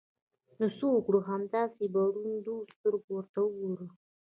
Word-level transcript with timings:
نو 0.59 0.65
څه 0.77 0.85
وکړو؟ 0.91 1.19
همداسې 1.29 1.83
په 1.93 2.01
رډو 2.15 2.55
سترګو 2.73 3.09
ورته 3.15 3.39
وګورو! 3.43 3.87